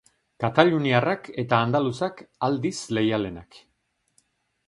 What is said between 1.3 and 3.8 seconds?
eta andaluzak aldiz leialenak.